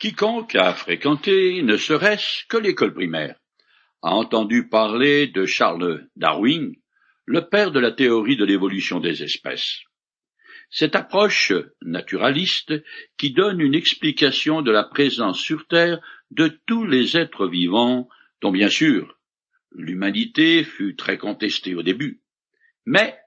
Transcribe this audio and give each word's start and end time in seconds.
Quiconque 0.00 0.54
a 0.54 0.72
fréquenté 0.72 1.62
ne 1.62 1.76
serait-ce 1.76 2.46
que 2.48 2.56
l'école 2.56 2.94
primaire 2.94 3.38
a 4.00 4.14
entendu 4.14 4.66
parler 4.66 5.26
de 5.26 5.44
Charles 5.44 6.08
Darwin, 6.16 6.74
le 7.26 7.46
père 7.50 7.70
de 7.70 7.80
la 7.80 7.92
théorie 7.92 8.38
de 8.38 8.46
l'évolution 8.46 8.98
des 8.98 9.22
espèces. 9.22 9.80
Cette 10.70 10.96
approche 10.96 11.52
naturaliste 11.82 12.72
qui 13.18 13.32
donne 13.32 13.60
une 13.60 13.74
explication 13.74 14.62
de 14.62 14.70
la 14.70 14.84
présence 14.84 15.38
sur 15.38 15.66
Terre 15.66 16.00
de 16.30 16.48
tous 16.64 16.86
les 16.86 17.18
êtres 17.18 17.46
vivants, 17.46 18.08
dont 18.40 18.52
bien 18.52 18.70
sûr 18.70 19.18
l'humanité 19.70 20.64
fut 20.64 20.96
très 20.96 21.18
contestée 21.18 21.74
au 21.74 21.82
début, 21.82 22.22
mais 22.86 23.18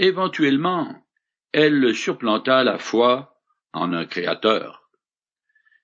éventuellement 0.00 1.06
elle 1.52 1.94
surplanta 1.94 2.64
la 2.64 2.78
foi 2.78 3.40
en 3.72 3.92
un 3.92 4.04
créateur. 4.04 4.85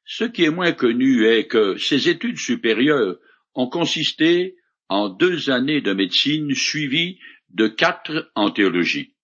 Ce 0.05 0.25
qui 0.25 0.45
est 0.45 0.51
moins 0.51 0.73
connu 0.73 1.25
est 1.27 1.47
que 1.47 1.77
ces 1.77 2.09
études 2.09 2.39
supérieures 2.39 3.17
ont 3.55 3.69
consisté 3.69 4.57
en 4.89 5.09
deux 5.09 5.51
années 5.51 5.81
de 5.81 5.93
médecine 5.93 6.55
suivies 6.55 7.19
de 7.51 7.69
quatre 7.69 8.31
en 8.35 8.51
théologie. 8.51 9.15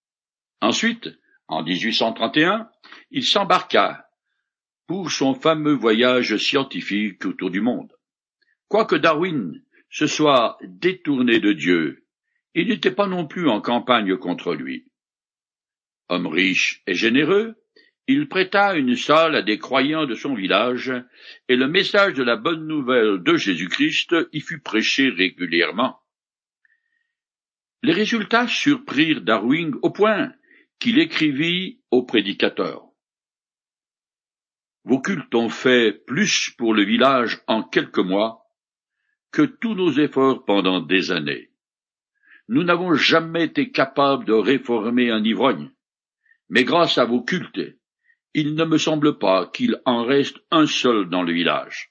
Ensuite, 0.60 1.08
en 1.46 1.62
1831, 1.62 2.68
il 3.10 3.24
s'embarqua 3.24 4.08
pour 4.86 5.10
son 5.10 5.34
fameux 5.34 5.74
voyage 5.74 6.36
scientifique 6.36 7.24
autour 7.24 7.50
du 7.50 7.60
monde. 7.60 7.92
Quoique 8.68 8.96
Darwin 8.96 9.62
se 9.90 10.06
soit 10.06 10.58
détourné 10.62 11.40
de 11.40 11.52
Dieu, 11.52 12.06
il 12.54 12.68
n'était 12.68 12.90
pas 12.90 13.06
non 13.06 13.26
plus 13.26 13.48
en 13.48 13.60
campagne 13.60 14.16
contre 14.16 14.54
lui. 14.54 14.90
Homme 16.08 16.26
riche 16.26 16.82
et 16.86 16.94
généreux, 16.94 17.56
il 18.08 18.26
prêta 18.26 18.74
une 18.74 18.96
salle 18.96 19.36
à 19.36 19.42
des 19.42 19.58
croyants 19.58 20.06
de 20.06 20.14
son 20.14 20.34
village, 20.34 20.90
et 21.48 21.56
le 21.56 21.68
message 21.68 22.14
de 22.14 22.22
la 22.22 22.36
bonne 22.36 22.66
nouvelle 22.66 23.22
de 23.22 23.36
Jésus-Christ 23.36 24.16
y 24.32 24.40
fut 24.40 24.60
prêché 24.60 25.10
régulièrement. 25.10 26.00
Les 27.82 27.92
résultats 27.92 28.48
surprirent 28.48 29.20
Darwin 29.20 29.74
au 29.82 29.90
point 29.90 30.32
qu'il 30.80 30.98
écrivit 30.98 31.82
au 31.90 32.02
prédicateur. 32.02 32.86
Vos 34.84 35.02
cultes 35.02 35.34
ont 35.34 35.50
fait 35.50 35.92
plus 36.06 36.50
pour 36.56 36.72
le 36.72 36.84
village 36.84 37.42
en 37.46 37.62
quelques 37.62 37.98
mois 37.98 38.46
que 39.32 39.42
tous 39.42 39.74
nos 39.74 39.92
efforts 39.92 40.46
pendant 40.46 40.80
des 40.80 41.10
années. 41.10 41.50
Nous 42.48 42.62
n'avons 42.64 42.94
jamais 42.94 43.44
été 43.44 43.70
capables 43.70 44.24
de 44.24 44.32
réformer 44.32 45.10
un 45.10 45.22
ivrogne, 45.22 45.70
mais 46.48 46.64
grâce 46.64 46.96
à 46.96 47.04
vos 47.04 47.22
cultes, 47.22 47.77
il 48.34 48.54
ne 48.54 48.64
me 48.64 48.78
semble 48.78 49.18
pas 49.18 49.46
qu'il 49.46 49.80
en 49.84 50.04
reste 50.04 50.38
un 50.50 50.66
seul 50.66 51.08
dans 51.08 51.22
le 51.22 51.32
village. 51.32 51.90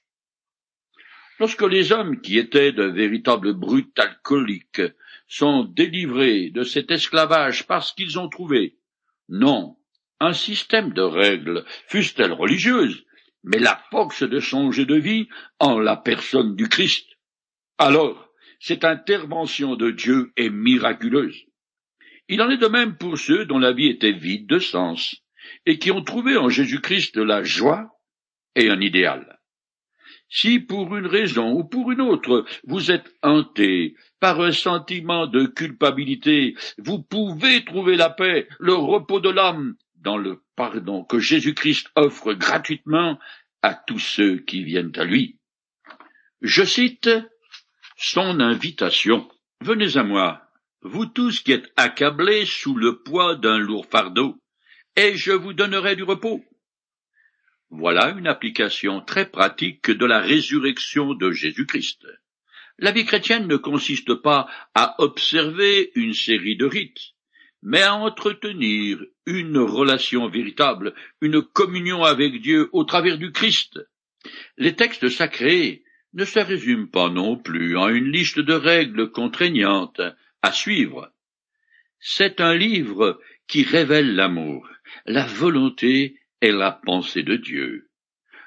Lorsque 1.38 1.62
les 1.62 1.92
hommes 1.92 2.20
qui 2.20 2.38
étaient 2.38 2.72
de 2.72 2.84
véritables 2.84 3.54
brutes 3.54 3.98
alcooliques 3.98 4.82
sont 5.28 5.64
délivrés 5.64 6.50
de 6.50 6.64
cet 6.64 6.90
esclavage 6.90 7.66
parce 7.66 7.92
qu'ils 7.92 8.18
ont 8.18 8.28
trouvé, 8.28 8.78
non, 9.28 9.76
un 10.20 10.32
système 10.32 10.92
de 10.92 11.02
règles, 11.02 11.64
fussent-elles 11.86 12.32
religieuses, 12.32 13.04
mais 13.44 13.58
la 13.58 13.80
force 13.90 14.22
de 14.22 14.40
changer 14.40 14.84
de 14.84 14.96
vie 14.96 15.28
en 15.60 15.78
la 15.78 15.96
personne 15.96 16.56
du 16.56 16.68
Christ. 16.68 17.06
Alors, 17.78 18.28
cette 18.58 18.84
intervention 18.84 19.76
de 19.76 19.92
Dieu 19.92 20.32
est 20.36 20.50
miraculeuse. 20.50 21.44
Il 22.28 22.42
en 22.42 22.50
est 22.50 22.58
de 22.58 22.66
même 22.66 22.96
pour 22.96 23.16
ceux 23.16 23.44
dont 23.44 23.58
la 23.58 23.72
vie 23.72 23.88
était 23.88 24.12
vide 24.12 24.48
de 24.48 24.58
sens, 24.58 25.22
et 25.66 25.78
qui 25.78 25.90
ont 25.90 26.02
trouvé 26.02 26.36
en 26.36 26.48
Jésus-Christ 26.48 27.16
la 27.16 27.42
joie 27.42 27.90
et 28.54 28.70
un 28.70 28.80
idéal. 28.80 29.38
Si 30.30 30.60
pour 30.60 30.94
une 30.96 31.06
raison 31.06 31.52
ou 31.52 31.64
pour 31.64 31.90
une 31.90 32.02
autre 32.02 32.44
vous 32.66 32.90
êtes 32.90 33.14
hanté 33.22 33.94
par 34.20 34.40
un 34.40 34.52
sentiment 34.52 35.26
de 35.26 35.46
culpabilité, 35.46 36.54
vous 36.76 37.02
pouvez 37.02 37.64
trouver 37.64 37.96
la 37.96 38.10
paix, 38.10 38.46
le 38.58 38.74
repos 38.74 39.20
de 39.20 39.30
l'âme 39.30 39.76
dans 39.96 40.18
le 40.18 40.42
pardon 40.54 41.04
que 41.04 41.18
Jésus-Christ 41.18 41.90
offre 41.96 42.34
gratuitement 42.34 43.18
à 43.62 43.74
tous 43.74 43.98
ceux 43.98 44.38
qui 44.38 44.64
viennent 44.64 44.92
à 44.96 45.04
lui. 45.04 45.38
Je 46.42 46.64
cite 46.64 47.10
son 47.96 48.40
invitation. 48.40 49.28
Venez 49.60 49.96
à 49.96 50.04
moi, 50.04 50.42
vous 50.82 51.06
tous 51.06 51.40
qui 51.40 51.52
êtes 51.52 51.72
accablés 51.76 52.44
sous 52.44 52.76
le 52.76 53.02
poids 53.02 53.34
d'un 53.34 53.58
lourd 53.58 53.86
fardeau, 53.86 54.36
et 54.98 55.16
je 55.16 55.30
vous 55.30 55.52
donnerai 55.52 55.94
du 55.94 56.02
repos. 56.02 56.44
Voilà 57.70 58.10
une 58.18 58.26
application 58.26 59.00
très 59.00 59.30
pratique 59.30 59.92
de 59.92 60.04
la 60.04 60.18
résurrection 60.18 61.14
de 61.14 61.30
Jésus-Christ. 61.30 62.04
La 62.80 62.90
vie 62.90 63.04
chrétienne 63.04 63.46
ne 63.46 63.56
consiste 63.56 64.14
pas 64.14 64.48
à 64.74 64.96
observer 65.00 65.92
une 65.94 66.14
série 66.14 66.56
de 66.56 66.66
rites, 66.66 67.12
mais 67.62 67.82
à 67.82 67.94
entretenir 67.94 68.98
une 69.24 69.58
relation 69.58 70.28
véritable, 70.28 70.94
une 71.20 71.42
communion 71.42 72.02
avec 72.02 72.40
Dieu 72.40 72.68
au 72.72 72.82
travers 72.82 73.18
du 73.18 73.30
Christ. 73.30 73.78
Les 74.56 74.74
textes 74.74 75.10
sacrés 75.10 75.84
ne 76.12 76.24
se 76.24 76.40
résument 76.40 76.88
pas 76.88 77.08
non 77.08 77.36
plus 77.36 77.76
en 77.76 77.88
une 77.88 78.10
liste 78.10 78.40
de 78.40 78.54
règles 78.54 79.12
contraignantes 79.12 80.00
à 80.42 80.50
suivre. 80.50 81.12
C'est 82.00 82.40
un 82.40 82.56
livre 82.56 83.20
qui 83.48 83.64
révèle 83.64 84.14
l'amour, 84.14 84.68
la 85.06 85.26
volonté 85.26 86.20
et 86.40 86.52
la 86.52 86.70
pensée 86.70 87.22
de 87.22 87.36
Dieu. 87.36 87.88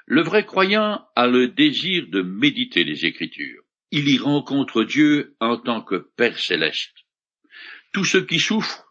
Le 0.06 0.22
vrai 0.22 0.46
croyant 0.46 1.04
a 1.16 1.26
le 1.26 1.48
désir 1.48 2.06
de 2.08 2.22
méditer 2.22 2.84
les 2.84 3.04
Écritures. 3.04 3.62
Il 3.90 4.08
y 4.08 4.18
rencontre 4.18 4.84
Dieu 4.84 5.36
en 5.40 5.58
tant 5.58 5.82
que 5.82 6.10
Père 6.16 6.38
céleste. 6.38 6.94
Tous 7.92 8.04
ceux 8.04 8.24
qui 8.24 8.38
souffrent 8.38 8.88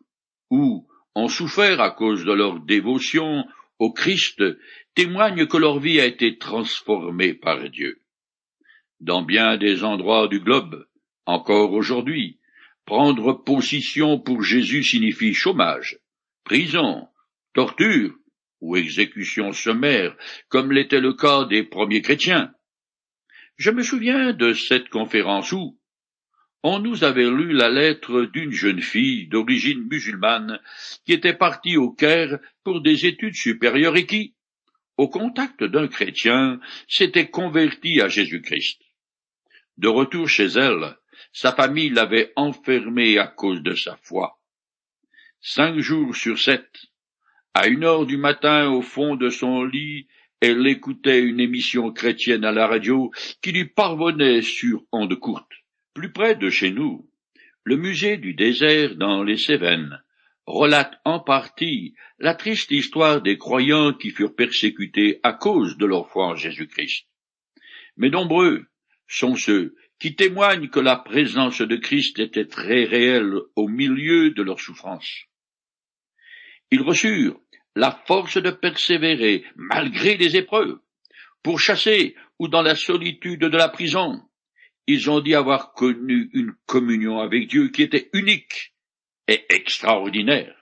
ou 0.49 0.87
ont 1.15 1.27
souffert 1.27 1.81
à 1.81 1.91
cause 1.91 2.23
de 2.23 2.33
leur 2.33 2.59
dévotion 2.59 3.45
au 3.79 3.91
Christ 3.91 4.43
témoignent 4.93 5.47
que 5.47 5.57
leur 5.57 5.79
vie 5.79 5.99
a 5.99 6.05
été 6.05 6.37
transformée 6.37 7.33
par 7.33 7.69
Dieu. 7.69 8.01
Dans 8.99 9.23
bien 9.23 9.57
des 9.57 9.83
endroits 9.83 10.27
du 10.27 10.39
globe, 10.39 10.85
encore 11.25 11.73
aujourd'hui, 11.73 12.39
prendre 12.85 13.33
position 13.33 14.19
pour 14.19 14.43
Jésus 14.43 14.83
signifie 14.83 15.33
chômage, 15.33 15.97
prison, 16.43 17.07
torture 17.53 18.13
ou 18.59 18.77
exécution 18.77 19.51
sommaire, 19.53 20.15
comme 20.49 20.71
l'était 20.71 21.01
le 21.01 21.13
cas 21.13 21.45
des 21.45 21.63
premiers 21.63 22.01
chrétiens. 22.01 22.53
Je 23.57 23.71
me 23.71 23.83
souviens 23.83 24.33
de 24.33 24.53
cette 24.53 24.89
conférence 24.89 25.51
où 25.51 25.77
on 26.63 26.79
nous 26.79 27.03
avait 27.03 27.29
lu 27.29 27.53
la 27.53 27.69
lettre 27.69 28.23
d'une 28.23 28.51
jeune 28.51 28.81
fille 28.81 29.27
d'origine 29.27 29.87
musulmane 29.89 30.59
qui 31.05 31.13
était 31.13 31.33
partie 31.33 31.77
au 31.77 31.91
Caire 31.91 32.39
pour 32.63 32.81
des 32.81 33.05
études 33.05 33.35
supérieures 33.35 33.97
et 33.97 34.05
qui, 34.05 34.35
au 34.97 35.09
contact 35.09 35.63
d'un 35.63 35.87
chrétien, 35.87 36.59
s'était 36.87 37.29
convertie 37.29 37.99
à 38.01 38.07
Jésus-Christ. 38.07 38.79
De 39.77 39.87
retour 39.87 40.29
chez 40.29 40.45
elle, 40.45 40.95
sa 41.33 41.51
famille 41.51 41.89
l'avait 41.89 42.31
enfermée 42.35 43.17
à 43.17 43.27
cause 43.27 43.63
de 43.63 43.73
sa 43.73 43.97
foi. 44.03 44.40
Cinq 45.43 45.79
jours 45.79 46.15
sur 46.15 46.37
sept, 46.37 46.69
à 47.55 47.67
une 47.67 47.83
heure 47.83 48.05
du 48.05 48.15
matin, 48.15 48.69
au 48.69 48.83
fond 48.83 49.15
de 49.15 49.31
son 49.31 49.63
lit, 49.63 50.05
elle 50.39 50.67
écoutait 50.67 51.23
une 51.23 51.39
émission 51.39 51.91
chrétienne 51.91 52.45
à 52.45 52.51
la 52.51 52.67
radio 52.67 53.09
qui 53.41 53.51
lui 53.51 53.65
parvenait 53.65 54.43
sur 54.43 54.83
ondes. 54.91 55.17
Plus 55.95 56.11
près 56.11 56.35
de 56.35 56.51
chez 56.51 56.69
nous, 56.69 57.09
le 57.63 57.75
musée 57.75 58.17
du 58.17 58.35
désert 58.35 58.95
dans 58.97 59.23
les 59.23 59.37
Cévennes 59.37 60.03
relate 60.45 61.01
en 61.05 61.19
partie 61.19 61.95
la 62.19 62.35
triste 62.35 62.69
histoire 62.69 63.23
des 63.23 63.39
croyants 63.39 63.93
qui 63.93 64.11
furent 64.11 64.35
persécutés 64.35 65.21
à 65.23 65.33
cause 65.33 65.75
de 65.75 65.87
leur 65.87 66.07
foi 66.07 66.27
en 66.27 66.35
Jésus-Christ. 66.35 67.07
Mais 67.97 68.11
nombreux 68.11 68.67
sont 69.07 69.35
ceux 69.35 69.73
qui 69.97 70.15
témoignent 70.15 70.69
que 70.69 70.79
la 70.79 70.97
présence 70.97 71.63
de 71.63 71.75
Christ 71.77 72.19
était 72.19 72.45
très 72.45 72.83
réelle 72.83 73.39
au 73.55 73.67
milieu 73.67 74.29
de 74.29 74.43
leur 74.43 74.59
souffrance. 74.59 75.25
Ils 76.71 76.81
reçurent 76.81 77.39
la 77.75 77.91
force 78.05 78.37
de 78.37 78.49
persévérer 78.49 79.43
malgré 79.55 80.17
les 80.17 80.35
épreuves, 80.35 80.79
pour 81.43 81.59
chasser 81.59 82.15
ou 82.39 82.47
dans 82.47 82.61
la 82.61 82.75
solitude 82.75 83.41
de 83.41 83.57
la 83.57 83.69
prison. 83.69 84.21
Ils 84.87 85.09
ont 85.09 85.19
dit 85.19 85.35
avoir 85.35 85.73
connu 85.73 86.29
une 86.33 86.53
communion 86.65 87.19
avec 87.19 87.47
Dieu 87.47 87.69
qui 87.69 87.83
était 87.83 88.09
unique 88.13 88.73
et 89.27 89.45
extraordinaire. 89.49 90.55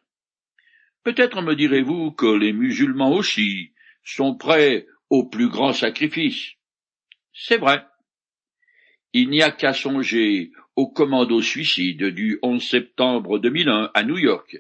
Peut-être 1.04 1.42
me 1.42 1.56
direz-vous 1.56 2.12
que 2.12 2.28
les 2.28 2.54
musulmans 2.54 3.12
aussi 3.12 3.74
sont 4.04 4.36
prêts 4.36 4.86
au 5.10 5.28
plus 5.28 5.48
grand 5.48 5.74
sacrifice. 5.74 6.54
C'est 7.34 7.58
vrai. 7.58 7.86
Il 9.14 9.30
n'y 9.30 9.42
a 9.42 9.52
qu'à 9.52 9.74
songer 9.74 10.52
au 10.76 10.88
commando 10.88 11.42
suicide 11.42 12.04
du 12.06 12.38
11 12.44 12.62
septembre 12.62 13.40
2001 13.40 13.92
à 13.94 14.04
New 14.04 14.18
York, 14.18 14.58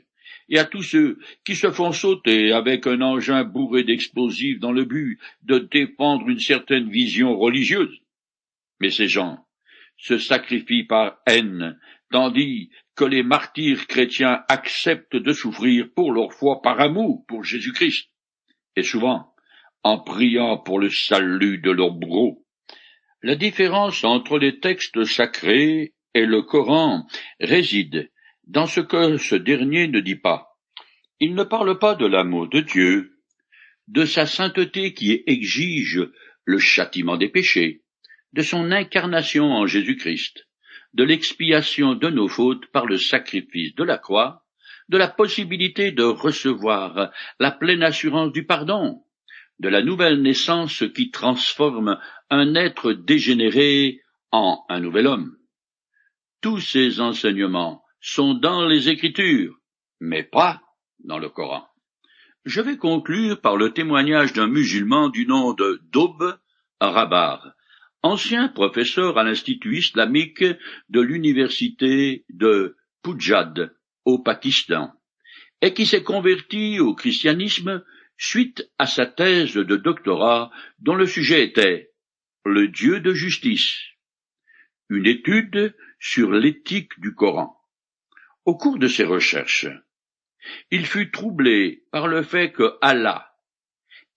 et 0.49 0.57
à 0.57 0.65
tous 0.65 0.83
ceux 0.83 1.19
qui 1.45 1.55
se 1.55 1.71
font 1.71 1.91
sauter 1.91 2.51
avec 2.51 2.87
un 2.87 3.01
engin 3.01 3.43
bourré 3.43 3.83
d'explosifs 3.83 4.59
dans 4.59 4.71
le 4.71 4.85
but 4.85 5.19
de 5.43 5.59
défendre 5.59 6.27
une 6.27 6.39
certaine 6.39 6.89
vision 6.89 7.37
religieuse. 7.37 8.01
Mais 8.79 8.89
ces 8.89 9.07
gens 9.07 9.45
se 9.97 10.17
sacrifient 10.17 10.85
par 10.85 11.19
haine, 11.27 11.79
tandis 12.11 12.69
que 12.95 13.03
les 13.03 13.23
martyrs 13.23 13.87
chrétiens 13.87 14.43
acceptent 14.47 15.15
de 15.15 15.33
souffrir 15.33 15.89
pour 15.93 16.11
leur 16.11 16.33
foi 16.33 16.61
par 16.61 16.79
amour 16.79 17.25
pour 17.27 17.43
Jésus-Christ, 17.43 18.09
et 18.75 18.83
souvent 18.83 19.33
en 19.83 19.99
priant 19.99 20.57
pour 20.57 20.79
le 20.79 20.89
salut 20.89 21.59
de 21.59 21.71
leur 21.71 21.91
bourreau. 21.91 22.45
La 23.21 23.35
différence 23.35 24.03
entre 24.03 24.37
les 24.37 24.59
textes 24.59 25.03
sacrés 25.05 25.93
et 26.13 26.25
le 26.25 26.41
Coran 26.41 27.05
réside 27.39 28.11
dans 28.49 28.65
ce 28.65 28.81
que 28.81 29.17
ce 29.17 29.35
dernier 29.35 29.87
ne 29.87 29.99
dit 29.99 30.15
pas. 30.15 30.57
Il 31.19 31.35
ne 31.35 31.43
parle 31.43 31.77
pas 31.77 31.93
de 31.93 32.07
l'amour 32.07 32.49
de 32.49 32.61
Dieu, 32.61 33.11
de 33.87 34.05
sa 34.05 34.25
sainteté 34.25 34.93
qui 34.95 35.23
exige 35.27 36.01
le 36.45 36.57
châtiment 36.57 37.15
des 37.15 37.29
péchés, 37.29 37.83
de 38.33 38.41
son 38.41 38.71
incarnation 38.71 39.51
en 39.51 39.67
Jésus-Christ, 39.67 40.47
de 40.93 41.03
l'expiation 41.03 41.93
de 41.93 42.09
nos 42.09 42.27
fautes 42.27 42.65
par 42.71 42.87
le 42.87 42.97
sacrifice 42.97 43.75
de 43.75 43.83
la 43.83 43.99
croix, 43.99 44.43
de 44.87 44.97
la 44.97 45.07
possibilité 45.07 45.91
de 45.91 46.03
recevoir 46.03 47.11
la 47.39 47.51
pleine 47.51 47.83
assurance 47.83 48.31
du 48.31 48.45
pardon, 48.45 49.03
de 49.59 49.69
la 49.69 49.83
nouvelle 49.83 50.23
naissance 50.23 50.83
qui 50.95 51.11
transforme 51.11 51.99
un 52.31 52.55
être 52.55 52.93
dégénéré 52.93 54.01
en 54.31 54.63
un 54.69 54.79
nouvel 54.79 55.05
homme. 55.05 55.37
Tous 56.41 56.59
ces 56.59 56.99
enseignements 56.99 57.83
sont 58.01 58.33
dans 58.33 58.65
les 58.65 58.89
Écritures, 58.89 59.55
mais 59.99 60.23
pas 60.23 60.61
dans 60.99 61.19
le 61.19 61.29
Coran. 61.29 61.67
Je 62.45 62.61
vais 62.61 62.77
conclure 62.77 63.41
par 63.41 63.57
le 63.57 63.71
témoignage 63.71 64.33
d'un 64.33 64.47
musulman 64.47 65.09
du 65.09 65.25
nom 65.25 65.53
de 65.53 65.81
Daub 65.91 66.39
Rabar, 66.79 67.53
ancien 68.01 68.47
professeur 68.47 69.17
à 69.17 69.23
l'Institut 69.23 69.77
islamique 69.77 70.43
de 70.89 71.01
l'université 71.01 72.25
de 72.29 72.77
Pujad, 73.03 73.75
au 74.05 74.19
Pakistan, 74.19 74.93
et 75.61 75.73
qui 75.73 75.85
s'est 75.85 76.03
converti 76.03 76.79
au 76.79 76.95
christianisme 76.95 77.83
suite 78.17 78.69
à 78.77 78.85
sa 78.85 79.05
thèse 79.05 79.53
de 79.53 79.75
doctorat 79.75 80.51
dont 80.79 80.95
le 80.95 81.05
sujet 81.05 81.43
était 81.43 81.91
le 82.45 82.69
Dieu 82.69 83.01
de 83.01 83.13
justice, 83.13 83.77
une 84.89 85.05
étude 85.05 85.75
sur 85.99 86.31
l'éthique 86.31 86.99
du 86.99 87.13
Coran. 87.13 87.58
Au 88.49 88.55
cours 88.55 88.79
de 88.79 88.87
ses 88.87 89.03
recherches, 89.03 89.67
il 90.71 90.87
fut 90.87 91.11
troublé 91.11 91.83
par 91.91 92.07
le 92.07 92.23
fait 92.23 92.51
que 92.51 92.79
Allah, 92.81 93.31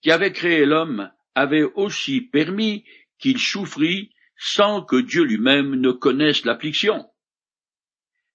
qui 0.01 0.09
avait 0.09 0.31
créé 0.31 0.65
l'homme, 0.65 1.11
avait 1.35 1.61
aussi 1.61 2.19
permis 2.19 2.83
qu'il 3.19 3.37
souffrit 3.37 4.09
sans 4.35 4.81
que 4.81 4.95
Dieu 4.95 5.21
lui-même 5.21 5.75
ne 5.75 5.91
connaisse 5.91 6.45
l'affliction. 6.45 7.05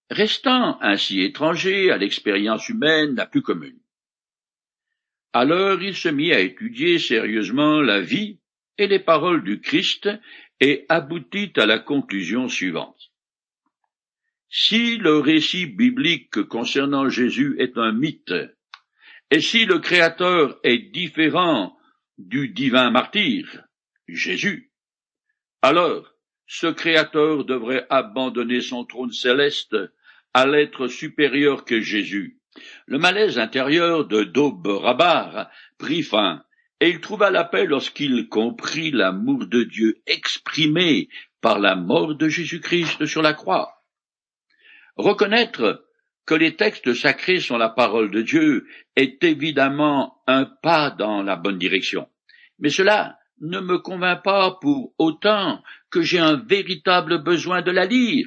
Restant 0.09 0.81
ainsi 0.83 1.21
étranger 1.21 1.91
à 1.91 1.97
l'expérience 1.97 2.69
humaine 2.69 3.17
la 3.17 3.27
plus 3.27 3.43
commune. 3.43 3.81
Alors 5.33 5.83
il 5.83 5.97
se 5.97 6.11
mit 6.11 6.33
à 6.33 6.39
étudier 6.39 7.01
sérieusement 7.01 7.81
la 7.81 8.01
vie 8.01 8.39
et 8.77 8.87
les 8.87 9.01
paroles 9.01 9.43
du 9.43 9.61
Christ 9.61 10.09
et 10.61 10.87
aboutit 10.89 11.53
à 11.57 11.67
la 11.67 11.81
conclusion 11.81 12.49
suivante. 12.49 13.08
Si 14.51 14.97
le 14.97 15.19
récit 15.19 15.67
biblique 15.67 16.43
concernant 16.45 17.09
Jésus 17.11 17.57
est 17.59 17.77
un 17.77 17.93
mythe, 17.93 18.33
et 19.31 19.41
si 19.41 19.67
le 19.67 19.79
Créateur 19.79 20.59
est 20.65 20.91
différent 20.91 21.77
du 22.17 22.49
divin 22.49 22.91
martyr, 22.91 23.63
Jésus, 24.09 24.73
alors, 25.61 26.15
ce 26.47 26.67
Créateur 26.67 27.45
devrait 27.45 27.87
abandonner 27.91 28.63
son 28.63 28.87
trône 28.87 29.13
céleste 29.13 29.77
à 30.33 30.47
l'être 30.47 30.87
supérieur 30.87 31.67
que 31.67 31.81
Jésus. 31.81 32.41
Le 32.87 32.99
malaise 32.99 33.39
intérieur 33.39 34.07
de 34.07 34.25
Daub 34.25 34.67
Rabar 34.67 35.51
prit 35.77 36.03
fin, 36.03 36.43
et 36.81 36.89
il 36.89 37.01
trouva 37.01 37.31
la 37.31 37.45
paix 37.45 37.67
lorsqu'il 37.67 38.29
comprit 38.29 38.93
l'amour 38.93 39.47
de 39.47 39.65
Dieu 39.65 40.01
exprimé 40.07 41.11
par 41.43 41.59
la 41.59 41.77
mort 41.77 42.15
de 42.15 42.29
Jésus-Christ 42.29 43.05
sur 43.05 43.21
la 43.21 43.35
croix. 43.35 43.78
Reconnaître 44.99 45.87
que 46.27 46.35
les 46.35 46.57
textes 46.57 46.93
sacrés 46.93 47.39
sont 47.39 47.57
la 47.57 47.69
parole 47.69 48.11
de 48.11 48.21
Dieu 48.21 48.67
est 48.97 49.23
évidemment 49.23 50.21
un 50.27 50.45
pas 50.45 50.91
dans 50.91 51.23
la 51.23 51.37
bonne 51.37 51.57
direction. 51.57 52.09
Mais 52.59 52.69
cela 52.69 53.17
ne 53.41 53.61
me 53.61 53.79
convainc 53.79 54.25
pas 54.25 54.59
pour 54.61 54.93
autant 54.99 55.63
que 55.91 56.03
j'ai 56.03 56.19
un 56.19 56.37
véritable 56.37 57.23
besoin 57.23 57.63
de 57.63 57.71
la 57.71 57.87
lire. 57.87 58.27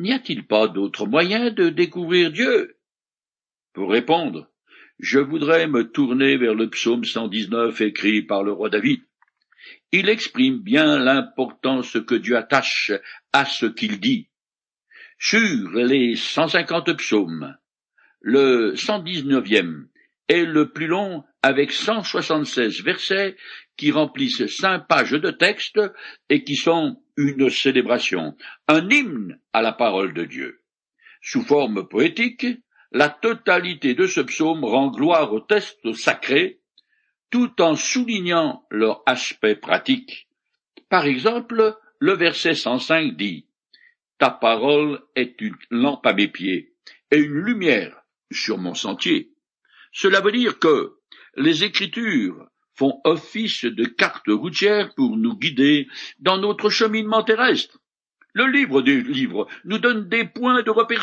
N'y 0.00 0.12
a-t-il 0.12 0.44
pas 0.44 0.66
d'autre 0.66 1.06
moyen 1.06 1.50
de 1.50 1.68
découvrir 1.68 2.32
Dieu? 2.32 2.76
Pour 3.72 3.92
répondre, 3.92 4.50
je 4.98 5.20
voudrais 5.20 5.68
me 5.68 5.90
tourner 5.90 6.36
vers 6.36 6.54
le 6.54 6.68
psaume 6.68 7.04
119 7.04 7.80
écrit 7.80 8.22
par 8.22 8.42
le 8.42 8.52
roi 8.52 8.70
David. 8.70 9.02
Il 9.92 10.08
exprime 10.08 10.58
bien 10.58 10.98
l'importance 10.98 11.96
que 12.06 12.16
Dieu 12.16 12.36
attache 12.36 12.90
à 13.32 13.44
ce 13.44 13.66
qu'il 13.66 14.00
dit. 14.00 14.28
Sur 15.18 15.70
les 15.72 16.16
150 16.16 16.96
psaumes, 16.96 17.56
le 18.20 18.74
119e 18.74 19.86
est 20.28 20.44
le 20.44 20.70
plus 20.70 20.86
long 20.86 21.24
avec 21.42 21.72
176 21.72 22.82
versets 22.82 23.36
qui 23.76 23.92
remplissent 23.92 24.46
cinq 24.46 24.88
pages 24.88 25.12
de 25.12 25.30
texte 25.30 25.80
et 26.28 26.42
qui 26.42 26.56
sont 26.56 27.00
une 27.16 27.48
célébration, 27.48 28.36
un 28.66 28.88
hymne 28.90 29.38
à 29.52 29.62
la 29.62 29.72
parole 29.72 30.14
de 30.14 30.24
Dieu. 30.24 30.62
Sous 31.22 31.42
forme 31.42 31.88
poétique, 31.88 32.46
la 32.92 33.08
totalité 33.08 33.94
de 33.94 34.06
ce 34.06 34.20
psaume 34.20 34.64
rend 34.64 34.90
gloire 34.90 35.32
aux 35.32 35.40
textes 35.40 35.92
sacrés, 35.92 36.60
tout 37.30 37.60
en 37.60 37.76
soulignant 37.76 38.64
leur 38.70 39.02
aspect 39.06 39.56
pratique. 39.56 40.28
Par 40.88 41.06
exemple, 41.06 41.76
le 41.98 42.12
verset 42.14 42.54
105 42.54 43.16
dit 43.16 43.46
Ta 44.18 44.30
parole 44.30 45.02
est 45.16 45.40
une 45.40 45.56
lampe 45.70 46.06
à 46.06 46.12
mes 46.12 46.28
pieds 46.28 46.74
et 47.10 47.18
une 47.18 47.34
lumière 47.34 48.02
sur 48.30 48.58
mon 48.58 48.74
sentier. 48.74 49.32
Cela 49.92 50.20
veut 50.20 50.32
dire 50.32 50.58
que 50.58 50.96
les 51.36 51.64
Écritures 51.64 52.48
font 52.76 53.00
office 53.04 53.64
de 53.64 53.84
carte 53.84 54.28
routière 54.28 54.94
pour 54.94 55.16
nous 55.16 55.36
guider 55.36 55.88
dans 56.18 56.38
notre 56.38 56.70
cheminement 56.70 57.22
terrestre. 57.22 57.78
Le 58.32 58.46
livre 58.46 58.82
des 58.82 59.00
livres 59.00 59.46
nous 59.64 59.78
donne 59.78 60.08
des 60.08 60.24
points 60.24 60.62
de 60.62 60.70
repère. 60.70 61.02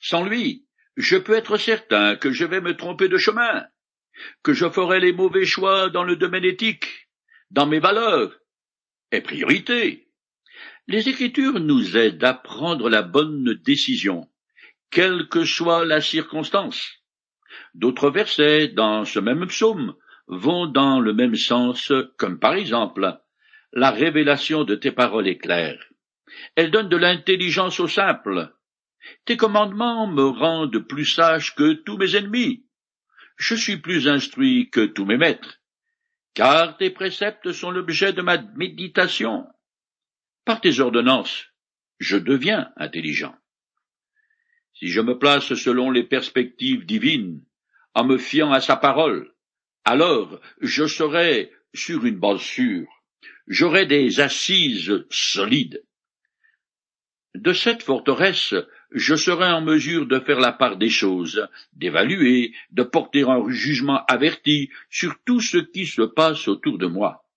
Sans 0.00 0.24
lui, 0.24 0.66
je 0.96 1.16
peux 1.16 1.34
être 1.34 1.56
certain 1.56 2.16
que 2.16 2.32
je 2.32 2.44
vais 2.44 2.60
me 2.60 2.76
tromper 2.76 3.08
de 3.08 3.18
chemin, 3.18 3.64
que 4.42 4.52
je 4.52 4.68
ferai 4.68 4.98
les 4.98 5.12
mauvais 5.12 5.46
choix 5.46 5.88
dans 5.90 6.02
le 6.02 6.16
domaine 6.16 6.44
éthique, 6.44 7.08
dans 7.50 7.66
mes 7.66 7.78
valeurs 7.78 8.36
et 9.12 9.20
priorités. 9.20 10.07
Les 10.90 11.10
Écritures 11.10 11.60
nous 11.60 11.98
aident 11.98 12.24
à 12.24 12.32
prendre 12.32 12.88
la 12.88 13.02
bonne 13.02 13.52
décision, 13.62 14.26
quelle 14.90 15.28
que 15.28 15.44
soit 15.44 15.84
la 15.84 16.00
circonstance. 16.00 17.02
D'autres 17.74 18.08
versets 18.08 18.68
dans 18.68 19.04
ce 19.04 19.18
même 19.18 19.46
psaume 19.48 19.94
vont 20.28 20.66
dans 20.66 20.98
le 20.98 21.12
même 21.12 21.34
sens, 21.34 21.92
comme 22.16 22.38
par 22.38 22.54
exemple 22.54 23.20
la 23.74 23.90
révélation 23.90 24.64
de 24.64 24.76
tes 24.76 24.90
paroles 24.90 25.28
est 25.28 25.36
claire. 25.36 25.78
Elle 26.56 26.70
donne 26.70 26.88
de 26.88 26.96
l'intelligence 26.96 27.80
aux 27.80 27.88
simples. 27.88 28.50
Tes 29.26 29.36
commandements 29.36 30.06
me 30.06 30.24
rendent 30.24 30.78
plus 30.88 31.04
sage 31.04 31.54
que 31.54 31.74
tous 31.74 31.98
mes 31.98 32.16
ennemis. 32.16 32.64
Je 33.36 33.54
suis 33.54 33.76
plus 33.76 34.08
instruit 34.08 34.70
que 34.70 34.86
tous 34.86 35.04
mes 35.04 35.18
maîtres, 35.18 35.60
car 36.32 36.78
tes 36.78 36.88
préceptes 36.88 37.52
sont 37.52 37.70
l'objet 37.70 38.14
de 38.14 38.22
ma 38.22 38.38
méditation. 38.56 39.44
Par 40.48 40.62
tes 40.62 40.80
ordonnances, 40.80 41.48
je 41.98 42.16
deviens 42.16 42.72
intelligent. 42.78 43.36
Si 44.72 44.88
je 44.88 45.02
me 45.02 45.18
place 45.18 45.52
selon 45.52 45.90
les 45.90 46.04
perspectives 46.04 46.86
divines, 46.86 47.44
en 47.92 48.06
me 48.06 48.16
fiant 48.16 48.50
à 48.50 48.62
sa 48.62 48.76
parole, 48.76 49.34
alors 49.84 50.40
je 50.62 50.86
serai 50.86 51.52
sur 51.74 52.06
une 52.06 52.18
base 52.18 52.40
sûre, 52.40 52.88
j'aurai 53.46 53.84
des 53.84 54.20
assises 54.20 55.04
solides. 55.10 55.84
De 57.34 57.52
cette 57.52 57.82
forteresse, 57.82 58.54
je 58.90 59.16
serai 59.16 59.48
en 59.52 59.60
mesure 59.60 60.06
de 60.06 60.18
faire 60.18 60.40
la 60.40 60.52
part 60.52 60.78
des 60.78 60.88
choses, 60.88 61.46
d'évaluer, 61.74 62.54
de 62.70 62.84
porter 62.84 63.24
un 63.24 63.46
jugement 63.50 64.02
averti 64.06 64.70
sur 64.88 65.14
tout 65.26 65.42
ce 65.42 65.58
qui 65.58 65.84
se 65.84 66.00
passe 66.00 66.48
autour 66.48 66.78
de 66.78 66.86
moi, 66.86 67.28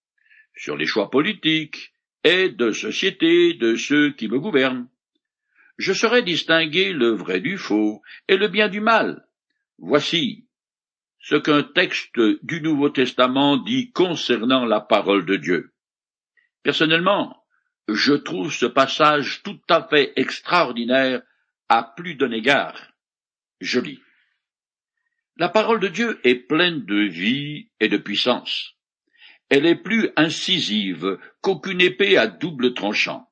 sur 0.55 0.77
les 0.77 0.85
choix 0.85 1.09
politiques 1.09 1.90
et 2.23 2.49
de 2.49 2.71
société 2.71 3.53
de 3.53 3.75
ceux 3.75 4.11
qui 4.11 4.27
me 4.27 4.39
gouvernent. 4.39 4.87
Je 5.77 5.93
saurai 5.93 6.21
distinguer 6.21 6.93
le 6.93 7.09
vrai 7.09 7.39
du 7.39 7.57
faux 7.57 8.01
et 8.27 8.37
le 8.37 8.47
bien 8.47 8.69
du 8.69 8.81
mal, 8.81 9.25
Voici 9.83 10.47
ce 11.19 11.33
qu'un 11.35 11.63
texte 11.63 12.19
du 12.43 12.61
Nouveau 12.61 12.89
Testament 12.89 13.57
dit 13.57 13.91
concernant 13.91 14.63
la 14.63 14.79
parole 14.79 15.25
de 15.25 15.37
Dieu. 15.37 15.73
Personnellement, 16.61 17.43
je 17.87 18.13
trouve 18.13 18.53
ce 18.53 18.67
passage 18.67 19.41
tout 19.41 19.59
à 19.69 19.87
fait 19.87 20.13
extraordinaire 20.17 21.23
à 21.67 21.83
plus 21.83 22.13
d'un 22.13 22.31
égard. 22.31 22.91
Je 23.59 23.79
lis. 23.79 23.99
La 25.37 25.49
parole 25.49 25.79
de 25.79 25.87
Dieu 25.87 26.19
est 26.23 26.35
pleine 26.35 26.85
de 26.85 27.01
vie 27.07 27.71
et 27.79 27.87
de 27.87 27.97
puissance. 27.97 28.75
Elle 29.51 29.65
est 29.65 29.75
plus 29.75 30.09
incisive 30.15 31.19
qu'aucune 31.41 31.81
épée 31.81 32.17
à 32.17 32.27
double 32.27 32.73
tranchant. 32.73 33.27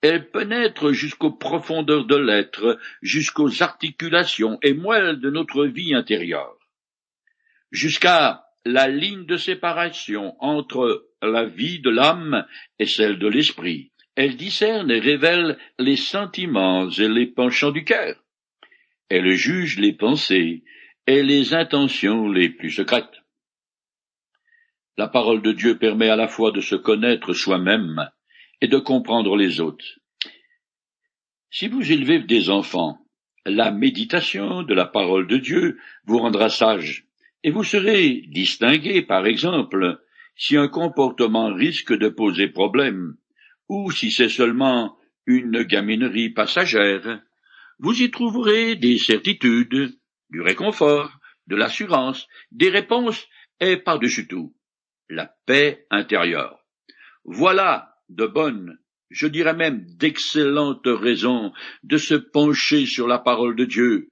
Elle 0.00 0.28
pénètre 0.28 0.92
jusqu'aux 0.92 1.30
profondeurs 1.30 2.04
de 2.04 2.16
l'être, 2.16 2.80
jusqu'aux 3.00 3.62
articulations 3.62 4.58
et 4.64 4.74
moelles 4.74 5.20
de 5.20 5.30
notre 5.30 5.66
vie 5.66 5.94
intérieure, 5.94 6.58
jusqu'à 7.70 8.44
la 8.64 8.88
ligne 8.88 9.24
de 9.24 9.36
séparation 9.36 10.34
entre 10.40 11.08
la 11.22 11.44
vie 11.44 11.78
de 11.78 11.90
l'âme 11.90 12.44
et 12.80 12.86
celle 12.86 13.20
de 13.20 13.28
l'esprit. 13.28 13.92
Elle 14.16 14.36
discerne 14.36 14.90
et 14.90 14.98
révèle 14.98 15.58
les 15.78 15.96
sentiments 15.96 16.90
et 16.90 17.08
les 17.08 17.26
penchants 17.26 17.70
du 17.70 17.84
cœur. 17.84 18.16
Elle 19.08 19.30
juge 19.30 19.78
les 19.78 19.92
pensées 19.92 20.64
et 21.06 21.22
les 21.22 21.54
intentions 21.54 22.28
les 22.28 22.48
plus 22.48 22.72
secrètes. 22.72 23.21
La 24.98 25.08
parole 25.08 25.40
de 25.40 25.52
Dieu 25.52 25.78
permet 25.78 26.10
à 26.10 26.16
la 26.16 26.28
fois 26.28 26.52
de 26.52 26.60
se 26.60 26.74
connaître 26.74 27.32
soi-même 27.32 28.10
et 28.60 28.68
de 28.68 28.78
comprendre 28.78 29.36
les 29.36 29.60
autres. 29.60 29.98
Si 31.50 31.68
vous 31.68 31.90
élevez 31.90 32.20
des 32.20 32.50
enfants, 32.50 32.98
la 33.46 33.70
méditation 33.70 34.62
de 34.62 34.74
la 34.74 34.84
parole 34.84 35.26
de 35.26 35.38
Dieu 35.38 35.78
vous 36.04 36.18
rendra 36.18 36.48
sage, 36.48 37.06
et 37.42 37.50
vous 37.50 37.64
serez 37.64 38.22
distingué, 38.28 39.02
par 39.02 39.26
exemple, 39.26 40.00
si 40.36 40.56
un 40.56 40.68
comportement 40.68 41.52
risque 41.52 41.92
de 41.92 42.08
poser 42.08 42.48
problème, 42.48 43.16
ou 43.68 43.90
si 43.90 44.10
c'est 44.10 44.28
seulement 44.28 44.96
une 45.26 45.62
gaminerie 45.62 46.30
passagère, 46.30 47.22
vous 47.78 48.00
y 48.02 48.10
trouverez 48.10 48.76
des 48.76 48.98
certitudes, 48.98 49.98
du 50.30 50.40
réconfort, 50.40 51.18
de 51.46 51.56
l'assurance, 51.56 52.28
des 52.50 52.68
réponses 52.68 53.26
et 53.60 53.76
par-dessus 53.76 54.28
tout, 54.28 54.54
la 55.12 55.34
paix 55.46 55.86
intérieure. 55.90 56.58
Voilà 57.24 57.94
de 58.08 58.26
bonnes, 58.26 58.78
je 59.10 59.26
dirais 59.26 59.54
même 59.54 59.84
d'excellentes 59.98 60.86
raisons 60.86 61.52
de 61.82 61.98
se 61.98 62.14
pencher 62.14 62.86
sur 62.86 63.06
la 63.06 63.18
parole 63.18 63.54
de 63.54 63.64
Dieu. 63.64 64.08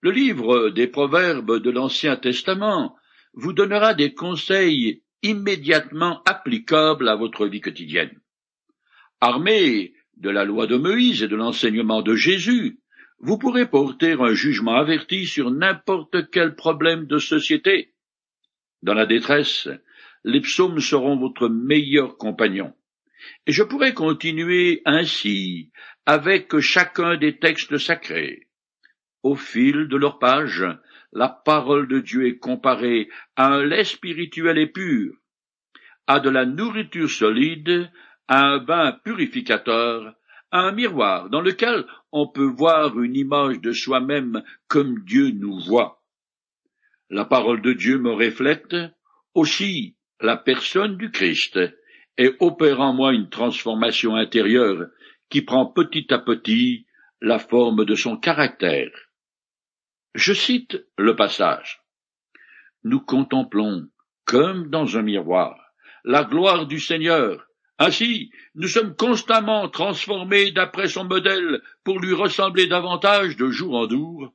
Le 0.00 0.10
livre 0.10 0.70
des 0.70 0.86
Proverbes 0.86 1.58
de 1.60 1.70
l'Ancien 1.70 2.16
Testament 2.16 2.96
vous 3.34 3.52
donnera 3.52 3.94
des 3.94 4.14
conseils 4.14 5.02
immédiatement 5.22 6.22
applicables 6.24 7.08
à 7.08 7.16
votre 7.16 7.46
vie 7.46 7.60
quotidienne. 7.60 8.18
Armé 9.20 9.94
de 10.16 10.30
la 10.30 10.44
loi 10.44 10.66
de 10.66 10.76
Moïse 10.76 11.22
et 11.22 11.28
de 11.28 11.36
l'enseignement 11.36 12.02
de 12.02 12.14
Jésus, 12.14 12.80
vous 13.18 13.38
pourrez 13.38 13.68
porter 13.68 14.12
un 14.12 14.34
jugement 14.34 14.74
averti 14.74 15.26
sur 15.26 15.50
n'importe 15.50 16.30
quel 16.30 16.54
problème 16.54 17.06
de 17.06 17.18
société. 17.18 17.94
Dans 18.82 18.94
la 18.94 19.06
détresse, 19.06 19.68
les 20.24 20.40
psaumes 20.40 20.80
seront 20.80 21.16
votre 21.16 21.48
meilleur 21.48 22.16
compagnon. 22.16 22.72
Et 23.46 23.52
je 23.52 23.62
pourrais 23.62 23.94
continuer 23.94 24.82
ainsi 24.84 25.70
avec 26.06 26.58
chacun 26.60 27.16
des 27.16 27.38
textes 27.38 27.78
sacrés. 27.78 28.48
Au 29.22 29.36
fil 29.36 29.88
de 29.88 29.96
leurs 29.96 30.18
pages, 30.18 30.66
la 31.12 31.28
parole 31.28 31.86
de 31.88 32.00
Dieu 32.00 32.26
est 32.26 32.38
comparée 32.38 33.08
à 33.36 33.48
un 33.48 33.64
lait 33.64 33.84
spirituel 33.84 34.58
et 34.58 34.66
pur, 34.66 35.14
à 36.06 36.20
de 36.20 36.30
la 36.30 36.46
nourriture 36.46 37.10
solide, 37.10 37.90
à 38.26 38.44
un 38.46 38.58
bain 38.58 38.98
purificateur, 39.04 40.14
à 40.50 40.60
un 40.60 40.72
miroir 40.72 41.30
dans 41.30 41.40
lequel 41.40 41.86
on 42.10 42.28
peut 42.28 42.46
voir 42.46 43.00
une 43.00 43.16
image 43.16 43.60
de 43.60 43.72
soi-même 43.72 44.42
comme 44.68 45.04
Dieu 45.04 45.30
nous 45.30 45.60
voit. 45.60 46.02
La 47.10 47.24
parole 47.24 47.62
de 47.62 47.72
Dieu 47.72 47.98
me 47.98 48.12
reflète 48.12 48.74
aussi 49.34 49.96
la 50.22 50.36
personne 50.36 50.96
du 50.96 51.10
Christ 51.10 51.58
et 52.16 52.34
opère 52.38 52.80
en 52.80 52.92
moi 52.92 53.12
une 53.12 53.28
transformation 53.28 54.14
intérieure 54.14 54.86
qui 55.28 55.42
prend 55.42 55.66
petit 55.66 56.06
à 56.12 56.18
petit 56.18 56.86
la 57.20 57.38
forme 57.38 57.84
de 57.84 57.94
son 57.94 58.16
caractère. 58.16 58.90
Je 60.14 60.32
cite 60.32 60.84
le 60.96 61.16
passage. 61.16 61.80
Nous 62.84 63.00
contemplons, 63.00 63.88
comme 64.24 64.70
dans 64.70 64.96
un 64.96 65.02
miroir, 65.02 65.58
la 66.04 66.24
gloire 66.24 66.66
du 66.66 66.78
Seigneur. 66.78 67.46
Ainsi, 67.78 68.30
nous 68.54 68.68
sommes 68.68 68.94
constamment 68.94 69.68
transformés 69.68 70.52
d'après 70.52 70.88
son 70.88 71.04
modèle 71.04 71.60
pour 71.82 71.98
lui 71.98 72.12
ressembler 72.12 72.66
davantage 72.68 73.36
de 73.36 73.48
jour 73.48 73.74
en 73.74 73.88
jour 73.88 74.32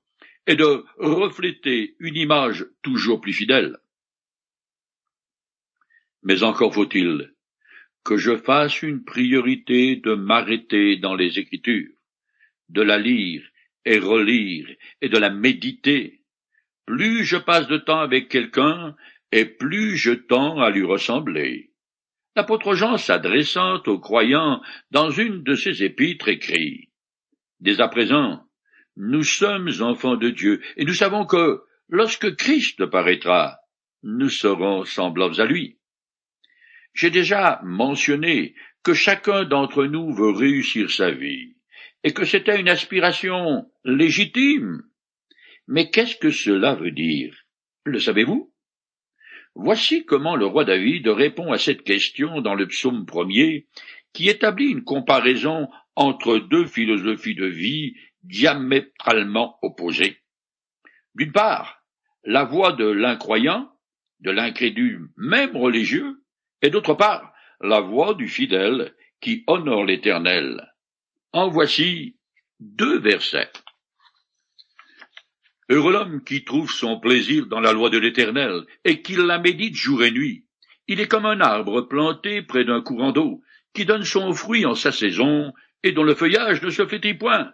et 0.47 0.55
de 0.55 0.83
refléter 0.97 1.95
une 1.99 2.15
image 2.15 2.65
toujours 2.81 3.21
plus 3.21 3.33
fidèle. 3.33 3.77
Mais 6.27 6.43
encore 6.43 6.73
faut-il 6.73 7.33
que 8.03 8.17
je 8.17 8.35
fasse 8.35 8.81
une 8.81 9.05
priorité 9.05 9.95
de 9.95 10.13
m'arrêter 10.13 10.97
dans 10.97 11.15
les 11.15 11.39
Écritures, 11.39 11.93
de 12.67 12.81
la 12.81 12.97
lire 12.97 13.43
et 13.85 13.97
relire 13.97 14.67
et 15.01 15.07
de 15.07 15.17
la 15.17 15.29
méditer. 15.29 16.19
Plus 16.85 17.23
je 17.23 17.37
passe 17.37 17.67
de 17.67 17.77
temps 17.77 18.01
avec 18.01 18.27
quelqu'un, 18.27 18.93
et 19.31 19.45
plus 19.45 19.95
je 19.95 20.11
tends 20.11 20.59
à 20.59 20.69
lui 20.69 20.83
ressembler. 20.83 21.71
L'apôtre 22.35 22.75
Jean 22.75 22.97
s'adressant 22.97 23.81
aux 23.87 23.99
croyants 23.99 24.61
dans 24.91 25.09
une 25.09 25.43
de 25.43 25.55
ses 25.55 25.81
épîtres 25.81 26.27
écrit 26.27 26.89
Dès 27.61 27.79
à 27.79 27.87
présent, 27.87 28.43
nous 28.97 29.23
sommes 29.23 29.71
enfants 29.79 30.17
de 30.17 30.29
Dieu, 30.29 30.61
et 30.75 30.83
nous 30.83 30.93
savons 30.93 31.25
que, 31.25 31.61
lorsque 31.87 32.35
Christ 32.35 32.85
paraîtra, 32.85 33.59
nous 34.03 34.29
serons 34.29 34.83
semblables 34.83 35.39
à 35.39 35.45
lui. 35.45 35.77
J'ai 36.97 37.11
déjà 37.11 37.61
mentionné 37.63 38.55
que 38.81 38.95
chacun 38.95 39.43
d'entre 39.43 39.85
nous 39.85 40.11
veut 40.15 40.31
réussir 40.31 40.89
sa 40.89 41.11
vie 41.11 41.55
et 42.03 42.11
que 42.11 42.25
c'était 42.25 42.59
une 42.59 42.69
aspiration 42.69 43.69
légitime. 43.85 44.81
Mais 45.67 45.91
qu'est-ce 45.91 46.15
que 46.15 46.31
cela 46.31 46.73
veut 46.73 46.89
dire? 46.89 47.35
Le 47.83 47.99
savez-vous? 47.99 48.51
Voici 49.53 50.05
comment 50.05 50.35
le 50.35 50.47
roi 50.47 50.65
David 50.65 51.07
répond 51.07 51.51
à 51.51 51.59
cette 51.59 51.83
question 51.83 52.41
dans 52.41 52.55
le 52.55 52.67
psaume 52.67 53.05
premier, 53.05 53.67
qui 54.11 54.27
établit 54.27 54.71
une 54.71 54.83
comparaison 54.83 55.67
entre 55.95 56.39
deux 56.39 56.65
philosophies 56.65 57.35
de 57.35 57.45
vie 57.45 57.93
diamétralement 58.23 59.59
opposées. 59.61 60.17
D'une 61.13 61.31
part, 61.31 61.83
la 62.23 62.43
voix 62.43 62.71
de 62.71 62.87
l'incroyant, 62.87 63.71
de 64.21 64.31
l'incrédule 64.31 65.09
même 65.15 65.55
religieux, 65.55 66.23
et 66.61 66.69
d'autre 66.69 66.93
part, 66.93 67.33
la 67.61 67.81
voix 67.81 68.13
du 68.13 68.27
fidèle 68.27 68.93
qui 69.21 69.43
honore 69.47 69.85
l'Éternel. 69.85 70.73
En 71.33 71.49
voici 71.49 72.17
deux 72.59 72.99
versets. 72.99 73.51
Heureux 75.69 75.91
l'homme 75.91 76.23
qui 76.23 76.45
trouve 76.45 76.71
son 76.71 76.99
plaisir 76.99 77.47
dans 77.47 77.59
la 77.59 77.73
loi 77.73 77.89
de 77.89 77.97
l'Éternel, 77.97 78.65
et 78.85 79.01
qui 79.01 79.15
la 79.15 79.37
médite 79.37 79.75
jour 79.75 80.03
et 80.03 80.11
nuit. 80.11 80.45
Il 80.87 81.01
est 81.01 81.07
comme 81.07 81.25
un 81.25 81.41
arbre 81.41 81.81
planté 81.81 82.41
près 82.41 82.63
d'un 82.63 82.81
courant 82.81 83.11
d'eau, 83.11 83.41
qui 83.73 83.85
donne 83.85 84.05
son 84.05 84.33
fruit 84.33 84.65
en 84.65 84.75
sa 84.75 84.91
saison, 84.93 85.53
et 85.83 85.91
dont 85.91 86.03
le 86.03 86.15
feuillage 86.15 86.61
ne 86.61 86.69
se 86.69 86.85
flétrit 86.85 87.15
point. 87.15 87.51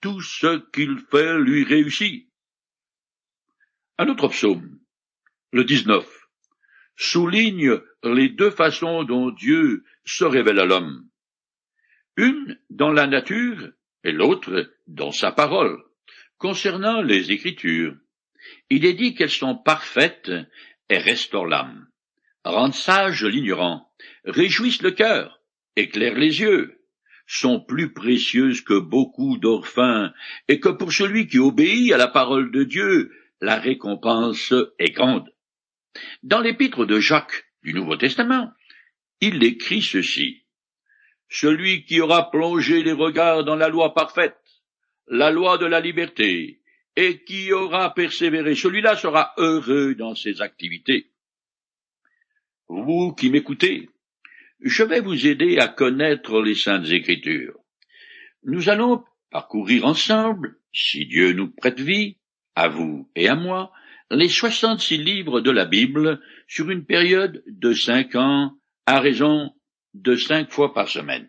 Tout 0.00 0.20
ce 0.22 0.58
qu'il 0.72 0.98
fait 1.10 1.38
lui 1.38 1.64
réussit. 1.64 2.28
Un 3.98 4.08
autre 4.08 4.28
psaume, 4.28 4.78
le 5.52 5.64
19, 5.64 6.25
souligne 6.96 7.78
les 8.02 8.28
deux 8.28 8.50
façons 8.50 9.04
dont 9.04 9.30
Dieu 9.30 9.84
se 10.04 10.24
révèle 10.24 10.60
à 10.60 10.64
l'homme 10.64 11.06
une 12.16 12.58
dans 12.70 12.92
la 12.92 13.06
nature 13.06 13.70
et 14.04 14.12
l'autre 14.12 14.70
dans 14.86 15.12
sa 15.12 15.32
parole. 15.32 15.82
Concernant 16.38 17.02
les 17.02 17.32
Écritures, 17.32 17.96
il 18.70 18.84
est 18.84 18.94
dit 18.94 19.14
qu'elles 19.14 19.30
sont 19.30 19.56
parfaites 19.56 20.30
et 20.88 20.98
restaurent 20.98 21.46
l'âme, 21.46 21.88
rendent 22.44 22.74
sage 22.74 23.24
l'ignorant, 23.24 23.90
réjouissent 24.24 24.82
le 24.82 24.92
cœur, 24.92 25.40
éclairent 25.76 26.18
les 26.18 26.40
yeux, 26.40 26.80
sont 27.26 27.60
plus 27.60 27.92
précieuses 27.92 28.60
que 28.60 28.78
beaucoup 28.78 29.36
d'orphins, 29.38 30.12
et 30.48 30.60
que 30.60 30.68
pour 30.68 30.92
celui 30.92 31.26
qui 31.26 31.38
obéit 31.38 31.92
à 31.92 31.96
la 31.96 32.08
parole 32.08 32.52
de 32.52 32.62
Dieu, 32.62 33.10
la 33.40 33.56
récompense 33.56 34.54
est 34.78 34.92
grande. 34.92 35.28
Dans 36.22 36.40
l'épître 36.40 36.84
de 36.84 37.00
Jacques 37.00 37.46
du 37.62 37.74
Nouveau 37.74 37.96
Testament, 37.96 38.52
il 39.20 39.42
écrit 39.44 39.82
ceci 39.82 40.46
celui 41.28 41.84
qui 41.84 42.00
aura 42.00 42.30
plongé 42.30 42.82
les 42.82 42.92
regards 42.92 43.44
dans 43.44 43.56
la 43.56 43.68
loi 43.68 43.94
parfaite, 43.94 44.38
la 45.08 45.30
loi 45.30 45.58
de 45.58 45.66
la 45.66 45.80
liberté, 45.80 46.60
et 46.94 47.22
qui 47.24 47.52
aura 47.52 47.92
persévéré, 47.94 48.54
celui-là 48.54 48.96
sera 48.96 49.34
heureux 49.36 49.94
dans 49.94 50.14
ses 50.14 50.40
activités. 50.40 51.10
Vous 52.68 53.12
qui 53.12 53.30
m'écoutez, 53.30 53.90
je 54.60 54.82
vais 54.82 55.00
vous 55.00 55.26
aider 55.26 55.58
à 55.58 55.68
connaître 55.68 56.40
les 56.40 56.54
saintes 56.54 56.88
écritures. 56.88 57.58
Nous 58.42 58.68
allons 58.68 59.04
parcourir 59.30 59.84
ensemble, 59.84 60.58
si 60.72 61.06
Dieu 61.06 61.32
nous 61.32 61.50
prête 61.50 61.80
vie, 61.80 62.16
à 62.54 62.68
vous 62.68 63.10
et 63.14 63.28
à 63.28 63.34
moi, 63.34 63.72
les 64.10 64.28
soixante-six 64.28 64.98
livres 64.98 65.40
de 65.40 65.50
la 65.50 65.64
Bible 65.64 66.20
sur 66.46 66.70
une 66.70 66.84
période 66.84 67.42
de 67.46 67.72
cinq 67.72 68.14
ans 68.14 68.52
à 68.86 69.00
raison 69.00 69.52
de 69.94 70.14
cinq 70.14 70.50
fois 70.50 70.72
par 70.72 70.88
semaine. 70.88 71.28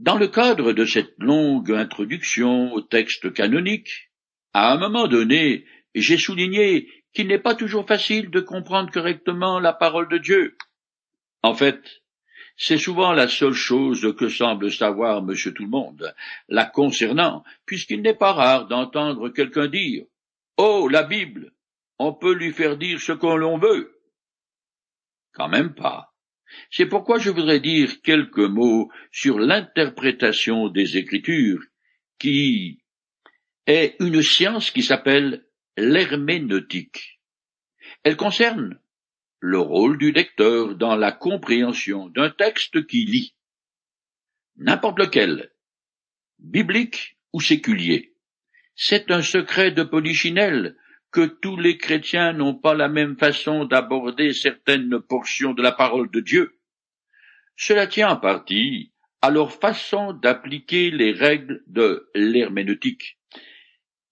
Dans 0.00 0.18
le 0.18 0.28
cadre 0.28 0.72
de 0.72 0.84
cette 0.84 1.14
longue 1.18 1.72
introduction 1.72 2.72
au 2.74 2.80
texte 2.80 3.32
canonique, 3.32 4.10
à 4.52 4.72
un 4.72 4.76
moment 4.76 5.06
donné, 5.06 5.64
j'ai 5.94 6.18
souligné 6.18 6.90
qu'il 7.14 7.28
n'est 7.28 7.38
pas 7.38 7.54
toujours 7.54 7.86
facile 7.86 8.30
de 8.30 8.40
comprendre 8.40 8.90
correctement 8.90 9.60
la 9.60 9.72
parole 9.72 10.08
de 10.08 10.18
Dieu. 10.18 10.56
En 11.42 11.54
fait, 11.54 12.02
c'est 12.56 12.78
souvent 12.78 13.12
la 13.12 13.28
seule 13.28 13.54
chose 13.54 14.14
que 14.18 14.28
semble 14.28 14.70
savoir 14.70 15.22
monsieur 15.22 15.54
tout 15.54 15.64
le 15.64 15.70
monde, 15.70 16.14
la 16.48 16.64
concernant, 16.64 17.44
puisqu'il 17.64 18.02
n'est 18.02 18.14
pas 18.14 18.32
rare 18.32 18.66
d'entendre 18.66 19.30
quelqu'un 19.30 19.68
dire 19.68 20.04
Oh, 20.56 20.88
la 20.88 21.02
Bible, 21.02 21.52
on 21.98 22.12
peut 22.14 22.34
lui 22.34 22.52
faire 22.52 22.76
dire 22.76 23.00
ce 23.00 23.12
qu'on 23.12 23.36
l'on 23.36 23.58
veut. 23.58 24.00
Quand 25.32 25.48
même 25.48 25.74
pas. 25.74 26.12
C'est 26.70 26.86
pourquoi 26.86 27.18
je 27.18 27.30
voudrais 27.30 27.60
dire 27.60 28.02
quelques 28.02 28.38
mots 28.38 28.90
sur 29.10 29.38
l'interprétation 29.38 30.68
des 30.68 30.98
Écritures, 30.98 31.62
qui 32.18 32.82
est 33.66 33.96
une 34.00 34.22
science 34.22 34.70
qui 34.70 34.82
s'appelle 34.82 35.46
l'herméneutique. 35.76 37.20
Elle 38.02 38.16
concerne 38.16 38.78
le 39.40 39.58
rôle 39.58 39.98
du 39.98 40.12
lecteur 40.12 40.76
dans 40.76 40.96
la 40.96 41.12
compréhension 41.12 42.08
d'un 42.08 42.30
texte 42.30 42.86
qui 42.86 43.04
lit, 43.06 43.34
n'importe 44.56 44.98
lequel, 44.98 45.52
biblique 46.38 47.18
ou 47.32 47.40
séculier. 47.40 48.11
C'est 48.84 49.12
un 49.12 49.22
secret 49.22 49.70
de 49.70 49.84
Polichinelle 49.84 50.74
que 51.12 51.24
tous 51.24 51.56
les 51.56 51.78
chrétiens 51.78 52.32
n'ont 52.32 52.56
pas 52.56 52.74
la 52.74 52.88
même 52.88 53.16
façon 53.16 53.64
d'aborder 53.64 54.32
certaines 54.32 54.98
portions 54.98 55.54
de 55.54 55.62
la 55.62 55.70
parole 55.70 56.10
de 56.10 56.18
Dieu. 56.18 56.58
Cela 57.54 57.86
tient 57.86 58.10
en 58.10 58.16
partie 58.16 58.90
à 59.20 59.30
leur 59.30 59.52
façon 59.52 60.12
d'appliquer 60.12 60.90
les 60.90 61.12
règles 61.12 61.62
de 61.68 62.10
l'herméneutique. 62.16 63.18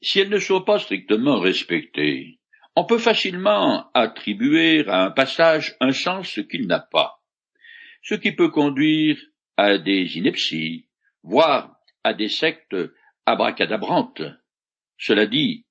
Si 0.02 0.20
elles 0.20 0.30
ne 0.30 0.38
sont 0.38 0.62
pas 0.62 0.78
strictement 0.78 1.40
respectées, 1.40 2.38
on 2.76 2.84
peut 2.84 2.98
facilement 2.98 3.90
attribuer 3.92 4.86
à 4.86 5.02
un 5.02 5.10
passage 5.10 5.74
un 5.80 5.90
sens 5.90 6.38
qu'il 6.48 6.68
n'a 6.68 6.78
pas, 6.78 7.24
ce 8.04 8.14
qui 8.14 8.30
peut 8.30 8.50
conduire 8.50 9.18
à 9.56 9.78
des 9.78 10.16
inepties, 10.16 10.86
voire 11.24 11.74
à 12.04 12.14
des 12.14 12.28
sectes 12.28 12.76
abracadabrantes. 13.26 14.22
Cela 15.00 15.26
dit, 15.26 15.64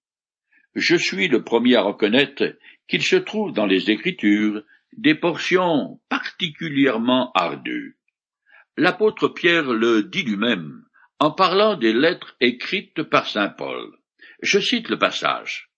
je 0.74 0.96
suis 0.96 1.28
le 1.28 1.44
premier 1.44 1.76
à 1.76 1.84
reconnaître 1.84 2.58
qu'il 2.88 3.04
se 3.04 3.16
trouve 3.16 3.54
dans 3.54 3.68
les 3.68 3.92
Écritures 3.92 4.64
des 4.98 5.14
portions 5.14 6.02
particulièrement 6.10 7.32
ardues. 7.36 8.00
L'apôtre 8.76 9.28
Pierre 9.28 9.72
le 9.72 10.02
dit 10.02 10.24
lui-même 10.24 10.84
en 11.20 11.30
parlant 11.30 11.76
des 11.76 11.94
lettres 11.94 12.36
écrites 12.40 13.04
par 13.04 13.28
saint 13.28 13.50
Paul. 13.50 13.92
Je 14.42 14.60
cite 14.60 14.90
le 14.90 14.98
passage. 14.98 15.70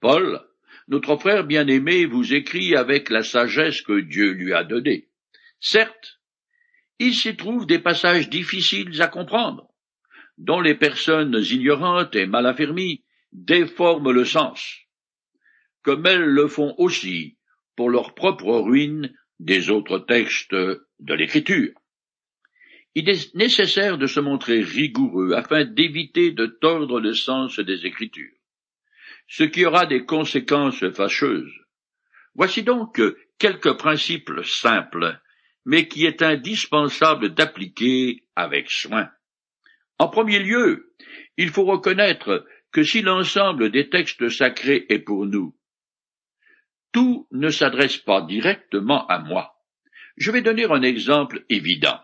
Paul, 0.00 0.40
notre 0.86 1.16
frère 1.16 1.44
bien-aimé, 1.44 2.04
vous 2.06 2.34
écrit 2.34 2.76
avec 2.76 3.10
la 3.10 3.24
sagesse 3.24 3.82
que 3.82 3.98
Dieu 3.98 4.30
lui 4.30 4.52
a 4.52 4.62
donnée. 4.62 5.08
Certes, 5.58 6.20
il 7.00 7.14
s'y 7.14 7.34
trouve 7.34 7.66
des 7.66 7.80
passages 7.80 8.28
difficiles 8.28 9.02
à 9.02 9.08
comprendre, 9.08 9.71
dont 10.38 10.60
les 10.60 10.74
personnes 10.74 11.36
ignorantes 11.50 12.16
et 12.16 12.26
mal 12.26 12.46
affermies 12.46 13.04
déforment 13.32 14.10
le 14.10 14.24
sens, 14.24 14.78
comme 15.82 16.06
elles 16.06 16.24
le 16.24 16.48
font 16.48 16.74
aussi 16.78 17.36
pour 17.76 17.90
leur 17.90 18.14
propre 18.14 18.58
ruine 18.58 19.14
des 19.40 19.70
autres 19.70 19.98
textes 19.98 20.54
de 20.54 21.14
l'Écriture. 21.14 21.72
Il 22.94 23.08
est 23.08 23.34
nécessaire 23.34 23.96
de 23.96 24.06
se 24.06 24.20
montrer 24.20 24.60
rigoureux 24.60 25.32
afin 25.32 25.64
d'éviter 25.64 26.30
de 26.30 26.46
tordre 26.46 27.00
le 27.00 27.14
sens 27.14 27.58
des 27.58 27.86
Écritures, 27.86 28.36
ce 29.26 29.44
qui 29.44 29.64
aura 29.64 29.86
des 29.86 30.04
conséquences 30.04 30.86
fâcheuses. 30.90 31.52
Voici 32.34 32.62
donc 32.62 33.00
quelques 33.38 33.76
principes 33.78 34.32
simples, 34.44 35.18
mais 35.64 35.88
qui 35.88 36.04
est 36.04 36.22
indispensable 36.22 37.34
d'appliquer 37.34 38.24
avec 38.36 38.70
soin. 38.70 39.10
En 40.02 40.08
premier 40.08 40.40
lieu, 40.40 40.96
il 41.36 41.50
faut 41.50 41.64
reconnaître 41.64 42.44
que 42.72 42.82
si 42.82 43.02
l'ensemble 43.02 43.70
des 43.70 43.88
textes 43.88 44.30
sacrés 44.30 44.84
est 44.88 44.98
pour 44.98 45.26
nous, 45.26 45.56
tout 46.90 47.28
ne 47.30 47.50
s'adresse 47.50 47.98
pas 47.98 48.20
directement 48.22 49.06
à 49.06 49.20
moi. 49.20 49.54
Je 50.16 50.32
vais 50.32 50.42
donner 50.42 50.64
un 50.64 50.82
exemple 50.82 51.44
évident. 51.48 52.00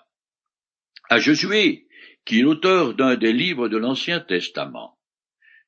À 1.10 1.18
Josué, 1.18 1.88
qui 2.24 2.38
est 2.38 2.42
l'auteur 2.42 2.94
d'un 2.94 3.16
des 3.16 3.32
livres 3.32 3.68
de 3.68 3.78
l'Ancien 3.78 4.20
Testament, 4.20 4.96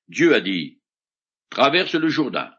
Dieu 0.07 0.33
a 0.33 0.41
dit 0.41 0.81
Traverse 1.49 1.97
le 1.97 2.09
Jourdain. 2.09 2.55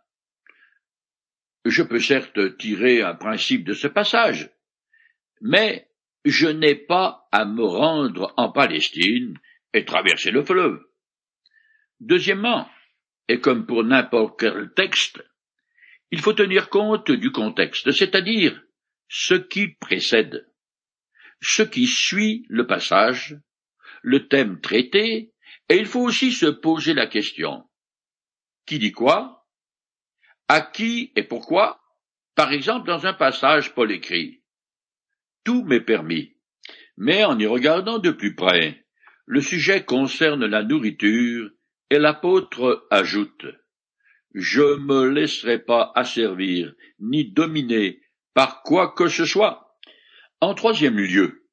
Je 1.63 1.81
peux 1.81 2.01
certes 2.01 2.57
tirer 2.57 3.03
un 3.03 3.15
principe 3.15 3.63
de 3.63 3.73
ce 3.73 3.87
passage, 3.87 4.49
mais 5.39 5.87
je 6.25 6.47
n'ai 6.49 6.75
pas 6.75 7.29
à 7.31 7.45
me 7.45 7.63
rendre 7.63 8.33
en 8.35 8.51
Palestine 8.51 9.39
et 9.73 9.85
traverser 9.85 10.31
le 10.31 10.43
fleuve. 10.43 10.81
Deuxièmement, 11.99 12.69
et 13.27 13.39
comme 13.39 13.65
pour 13.65 13.83
n'importe 13.83 14.39
quel 14.39 14.73
texte, 14.73 15.23
il 16.11 16.19
faut 16.19 16.33
tenir 16.33 16.69
compte 16.69 17.11
du 17.11 17.31
contexte, 17.31 17.91
c'est-à-dire 17.91 18.61
ce 19.07 19.35
qui 19.35 19.69
précède, 19.69 20.47
ce 21.41 21.63
qui 21.63 21.87
suit 21.87 22.45
le 22.49 22.67
passage, 22.67 23.37
le 24.01 24.27
thème 24.27 24.59
traité, 24.61 25.33
et 25.69 25.75
il 25.75 25.85
faut 25.85 26.01
aussi 26.01 26.31
se 26.31 26.47
poser 26.47 26.93
la 26.93 27.07
question 27.07 27.63
qui 28.65 28.79
dit 28.79 28.91
quoi, 28.91 29.47
à 30.47 30.61
qui 30.61 31.11
et 31.15 31.23
pourquoi, 31.23 31.81
par 32.35 32.51
exemple 32.51 32.87
dans 32.87 33.05
un 33.05 33.13
passage 33.13 33.73
Paul 33.73 33.91
écrit 33.91 34.43
Tout 35.43 35.63
m'est 35.63 35.81
permis, 35.81 36.35
mais 36.97 37.23
en 37.23 37.39
y 37.39 37.45
regardant 37.45 37.99
de 37.99 38.11
plus 38.11 38.35
près, 38.35 38.80
le 39.31 39.39
sujet 39.39 39.85
concerne 39.85 40.45
la 40.45 40.61
nourriture 40.61 41.49
et 41.89 41.99
l'apôtre 41.99 42.85
ajoute 42.91 43.45
Je 44.33 44.77
me 44.77 45.07
laisserai 45.07 45.57
pas 45.57 45.93
asservir 45.95 46.73
ni 46.99 47.31
dominer 47.31 48.01
par 48.33 48.61
quoi 48.61 48.91
que 48.91 49.07
ce 49.07 49.23
soit. 49.23 49.77
En 50.41 50.53
troisième 50.53 50.97
lieu, 50.97 51.45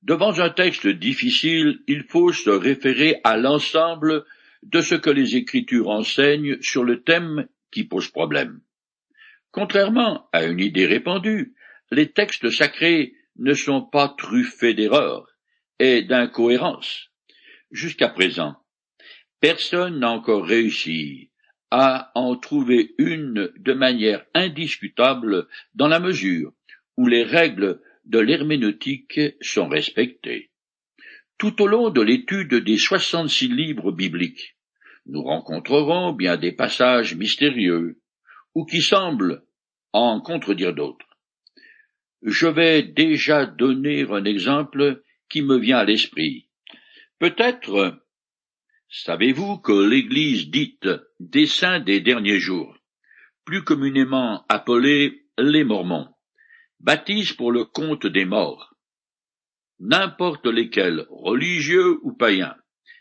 devant 0.00 0.40
un 0.40 0.48
texte 0.48 0.86
difficile, 0.86 1.80
il 1.86 2.04
faut 2.04 2.32
se 2.32 2.48
référer 2.48 3.20
à 3.22 3.36
l'ensemble 3.36 4.24
de 4.62 4.80
ce 4.80 4.94
que 4.94 5.10
les 5.10 5.36
Écritures 5.36 5.90
enseignent 5.90 6.56
sur 6.62 6.84
le 6.84 7.02
thème 7.02 7.46
qui 7.70 7.84
pose 7.84 8.08
problème. 8.08 8.62
Contrairement 9.50 10.26
à 10.32 10.44
une 10.44 10.60
idée 10.60 10.86
répandue, 10.86 11.54
les 11.90 12.12
textes 12.12 12.48
sacrés 12.48 13.12
ne 13.36 13.52
sont 13.52 13.82
pas 13.82 14.08
truffés 14.08 14.72
d'erreurs 14.72 15.26
et 15.78 16.00
d'incohérences. 16.00 17.09
Jusqu'à 17.70 18.08
présent, 18.08 18.56
Personne 19.40 20.00
n'a 20.00 20.10
encore 20.10 20.44
réussi 20.44 21.30
à 21.70 22.12
en 22.14 22.36
trouver 22.36 22.94
une 22.98 23.50
de 23.56 23.72
manière 23.72 24.24
indiscutable 24.34 25.48
dans 25.74 25.88
la 25.88 25.98
mesure 25.98 26.52
où 26.98 27.06
les 27.06 27.22
règles 27.22 27.80
de 28.04 28.18
l'herméneutique 28.18 29.20
sont 29.40 29.68
respectées. 29.68 30.50
Tout 31.38 31.62
au 31.62 31.66
long 31.66 31.88
de 31.88 32.02
l'étude 32.02 32.54
des 32.54 32.76
soixante-six 32.76 33.48
livres 33.48 33.92
bibliques, 33.92 34.56
nous 35.06 35.22
rencontrerons 35.22 36.12
bien 36.12 36.36
des 36.36 36.52
passages 36.52 37.14
mystérieux, 37.14 37.98
ou 38.54 38.66
qui 38.66 38.82
semblent 38.82 39.42
en 39.92 40.20
contredire 40.20 40.74
d'autres. 40.74 41.06
Je 42.22 42.46
vais 42.46 42.82
déjà 42.82 43.46
donner 43.46 44.02
un 44.10 44.24
exemple 44.26 45.02
qui 45.30 45.40
me 45.40 45.56
vient 45.56 45.78
à 45.78 45.84
l'esprit. 45.84 46.49
Peut-être 47.20 48.00
Savez-vous 48.88 49.58
que 49.58 49.86
l'Église 49.86 50.48
dite 50.48 50.88
des 51.18 51.44
saints 51.44 51.78
des 51.78 52.00
derniers 52.00 52.38
jours, 52.38 52.74
plus 53.44 53.62
communément 53.62 54.46
appelée 54.48 55.26
les 55.36 55.62
Mormons, 55.62 56.08
baptise 56.80 57.34
pour 57.34 57.52
le 57.52 57.66
compte 57.66 58.06
des 58.06 58.24
morts, 58.24 58.74
n'importe 59.80 60.46
lesquels, 60.46 61.06
religieux 61.10 61.98
ou 62.04 62.14
païens, 62.14 62.56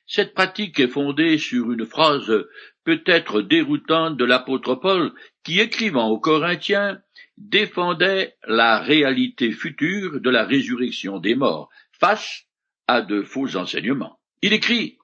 Cette 0.05 0.33
pratique 0.33 0.81
est 0.81 0.89
fondée 0.89 1.37
sur 1.37 1.71
une 1.71 1.85
phrase 1.85 2.45
peut-être 2.83 3.41
déroutante 3.41 4.17
de 4.17 4.25
l'apôtre 4.25 4.75
Paul 4.75 5.13
qui, 5.45 5.61
écrivant 5.61 6.09
aux 6.09 6.19
Corinthiens, 6.19 7.01
défendait 7.37 8.35
la 8.45 8.79
réalité 8.79 9.53
future 9.53 10.19
de 10.19 10.29
la 10.29 10.43
résurrection 10.43 11.19
des 11.19 11.35
morts 11.35 11.69
face 11.93 12.48
à 12.89 13.03
de 13.03 13.21
faux 13.21 13.55
enseignements. 13.55 14.19
Il 14.41 14.51
écrit 14.51 14.97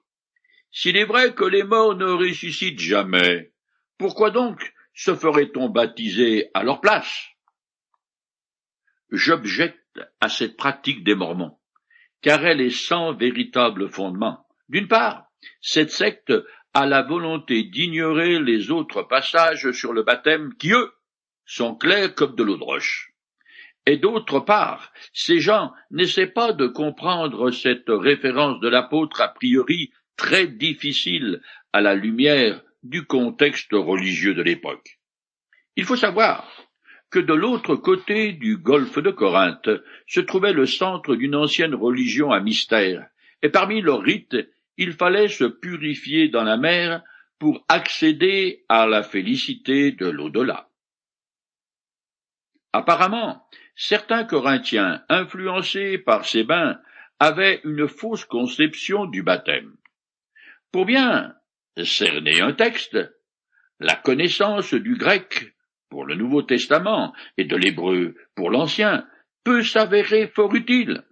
S'il 0.72 0.96
est 0.96 1.04
vrai 1.04 1.34
que 1.34 1.44
les 1.44 1.62
morts 1.62 1.94
ne 1.94 2.10
ressuscitent 2.10 2.80
jamais, 2.80 3.52
pourquoi 3.96 4.32
donc 4.32 4.74
se 4.92 5.14
ferait-on 5.14 5.68
baptiser 5.68 6.50
à 6.52 6.64
leur 6.64 6.80
place? 6.80 7.28
J'objecte 9.12 10.00
à 10.20 10.28
cette 10.28 10.56
pratique 10.56 11.04
des 11.04 11.14
Mormons, 11.14 11.60
car 12.22 12.44
elle 12.44 12.60
est 12.60 12.76
sans 12.88 13.14
véritable 13.14 13.88
fondement. 13.88 14.44
D'une 14.68 14.88
part, 14.88 15.28
cette 15.60 15.92
secte 15.92 16.32
a 16.74 16.86
la 16.86 17.02
volonté 17.02 17.62
d'ignorer 17.62 18.40
les 18.40 18.72
autres 18.72 19.04
passages 19.04 19.70
sur 19.70 19.92
le 19.92 20.02
baptême 20.02 20.54
qui, 20.58 20.72
eux, 20.72 20.92
sont 21.44 21.76
clairs 21.76 22.16
comme 22.16 22.34
de 22.34 22.42
l'eau 22.42 22.56
de 22.56 22.64
roche. 22.64 23.15
Et 23.86 23.96
d'autre 23.96 24.40
part, 24.40 24.92
ces 25.12 25.38
gens 25.38 25.72
n'essaient 25.90 26.26
pas 26.26 26.52
de 26.52 26.66
comprendre 26.66 27.52
cette 27.52 27.88
référence 27.88 28.60
de 28.60 28.68
l'apôtre 28.68 29.20
a 29.20 29.28
priori 29.28 29.92
très 30.16 30.48
difficile 30.48 31.40
à 31.72 31.80
la 31.80 31.94
lumière 31.94 32.62
du 32.82 33.06
contexte 33.06 33.72
religieux 33.72 34.34
de 34.34 34.42
l'époque. 34.42 34.98
Il 35.76 35.84
faut 35.84 35.96
savoir 35.96 36.50
que 37.10 37.20
de 37.20 37.32
l'autre 37.32 37.76
côté 37.76 38.32
du 38.32 38.56
golfe 38.56 38.98
de 38.98 39.10
Corinthe 39.10 39.70
se 40.08 40.20
trouvait 40.20 40.52
le 40.52 40.66
centre 40.66 41.14
d'une 41.14 41.36
ancienne 41.36 41.74
religion 41.74 42.32
à 42.32 42.40
mystère, 42.40 43.06
et 43.42 43.50
parmi 43.50 43.80
leurs 43.80 44.02
rites 44.02 44.36
il 44.78 44.92
fallait 44.92 45.28
se 45.28 45.44
purifier 45.44 46.28
dans 46.28 46.44
la 46.44 46.56
mer 46.56 47.02
pour 47.38 47.64
accéder 47.68 48.64
à 48.68 48.86
la 48.86 49.02
félicité 49.02 49.92
de 49.92 50.06
l'au-delà. 50.06 50.68
Apparemment, 52.72 53.46
certains 53.76 54.24
Corinthiens, 54.24 55.04
influencés 55.08 55.98
par 55.98 56.24
ces 56.24 56.42
bains, 56.42 56.80
avaient 57.20 57.60
une 57.64 57.86
fausse 57.86 58.24
conception 58.24 59.06
du 59.06 59.22
baptême. 59.22 59.76
Pour 60.72 60.86
bien 60.86 61.34
cerner 61.84 62.40
un 62.40 62.52
texte, 62.52 62.98
la 63.78 63.94
connaissance 63.94 64.74
du 64.74 64.96
grec 64.96 65.54
pour 65.90 66.04
le 66.04 66.14
Nouveau 66.14 66.42
Testament 66.42 67.14
et 67.36 67.44
de 67.44 67.56
l'hébreu 67.56 68.16
pour 68.34 68.50
l'Ancien 68.50 69.06
peut 69.44 69.62
s'avérer 69.62 70.26
fort 70.26 70.54
utile, 70.54 71.04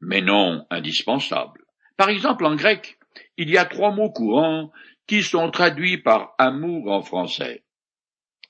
mais 0.00 0.20
non 0.20 0.66
indispensable. 0.70 1.64
Par 1.96 2.10
exemple, 2.10 2.44
en 2.44 2.56
grec, 2.56 2.98
il 3.36 3.50
y 3.50 3.58
a 3.58 3.64
trois 3.64 3.92
mots 3.92 4.10
courants 4.10 4.72
qui 5.06 5.22
sont 5.22 5.50
traduits 5.50 5.98
par 5.98 6.34
amour 6.38 6.90
en 6.90 7.02
français. 7.02 7.64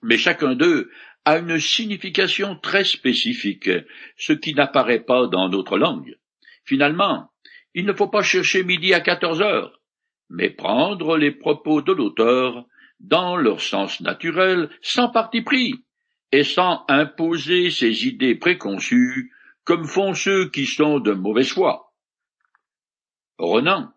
Mais 0.03 0.16
chacun 0.16 0.55
d'eux 0.55 0.90
a 1.24 1.38
une 1.38 1.59
signification 1.59 2.56
très 2.56 2.85
spécifique, 2.85 3.70
ce 4.16 4.33
qui 4.33 4.54
n'apparaît 4.54 5.04
pas 5.04 5.26
dans 5.26 5.48
notre 5.48 5.78
langue. 5.78 6.16
Finalement, 6.64 7.30
il 7.74 7.85
ne 7.85 7.92
faut 7.92 8.09
pas 8.09 8.22
chercher 8.22 8.64
midi 8.64 8.94
à 8.94 9.00
quatorze 9.00 9.42
heures, 9.42 9.80
mais 10.28 10.50
prendre 10.50 11.16
les 11.16 11.33
propos 11.33 11.83
de 11.83 11.92
l'auteur 11.92 12.64
dans 13.00 13.37
leur 13.37 13.61
sens 13.61 14.00
naturel, 14.00 14.70
sans 14.83 15.09
parti 15.09 15.42
pris, 15.42 15.74
et 16.33 16.44
sans 16.44 16.85
imposer 16.88 17.70
ses 17.70 18.06
idées 18.06 18.35
préconçues, 18.35 19.33
comme 19.64 19.85
font 19.85 20.14
ceux 20.14 20.48
qui 20.50 20.66
sont 20.66 21.00
de 21.00 21.12
mauvaise 21.12 21.50
foi. 21.50 21.92
Renan, 23.38 23.92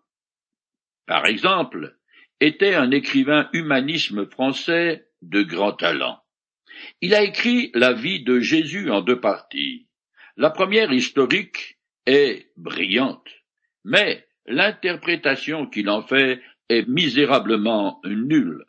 par 1.06 1.26
exemple, 1.26 1.98
était 2.40 2.76
un 2.76 2.92
écrivain 2.92 3.50
humanisme 3.54 4.30
français 4.30 5.08
de 5.22 5.44
grand 5.44 5.74
talent. 5.74 6.23
Il 7.02 7.14
a 7.14 7.24
écrit 7.24 7.72
la 7.74 7.94
vie 7.94 8.24
de 8.24 8.40
Jésus 8.40 8.90
en 8.90 9.02
deux 9.02 9.20
parties. 9.20 9.88
La 10.38 10.50
première 10.50 10.92
historique 10.92 11.78
est 12.06 12.48
brillante, 12.58 13.30
mais 13.84 14.26
l'interprétation 14.46 15.68
qu'il 15.68 15.90
en 15.90 16.02
fait 16.02 16.42
est 16.70 16.88
misérablement 16.88 18.02
nulle, 18.06 18.66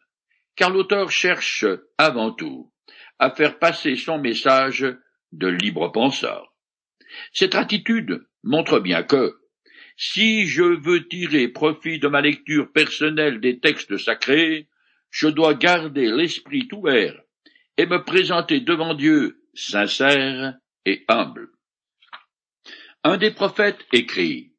car 0.57 0.71
l'auteur 0.71 1.11
cherche 1.11 1.65
avant 1.99 2.33
tout 2.33 2.71
à 3.19 3.31
faire 3.31 3.59
passer 3.59 3.97
son 3.97 4.19
message 4.19 4.87
de 5.33 5.49
libre 5.49 5.91
penseur. 5.91 6.53
Cette 7.33 7.55
attitude 7.55 8.27
montre 8.43 8.81
bien 8.81 9.03
que, 9.03 9.35
si 9.97 10.47
je 10.47 10.63
veux 10.63 11.07
tirer 11.07 11.49
profit 11.49 11.99
de 11.99 12.09
ma 12.09 12.21
lecture 12.21 12.73
personnelle 12.73 13.41
des 13.41 13.61
textes 13.61 13.97
sacrés, 13.97 14.69
je 15.11 15.29
dois 15.29 15.55
garder 15.55 16.11
l'esprit 16.11 16.69
ouvert 16.73 17.24
et 17.77 17.87
me 17.87 18.03
présenter 18.05 18.61
devant 18.61 18.95
Dieu 18.95 19.43
sincère 19.55 20.55
et 20.85 21.05
humble. 21.09 21.51
Un 23.03 23.17
des 23.17 23.31
prophètes 23.31 23.85
écrit 23.93 24.53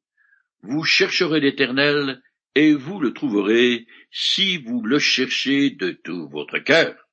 Vous 0.62 0.84
chercherez 0.84 1.40
l'Éternel 1.40 2.22
et 2.56 2.74
vous 2.74 3.00
le 3.00 3.14
trouverez 3.14 3.88
si 4.12 4.58
vous 4.58 4.82
le 4.82 5.00
cherchez 5.00 5.72
de 5.72 5.92
tout 5.92 6.30
votre 6.30 6.60
cœur. 6.60 7.05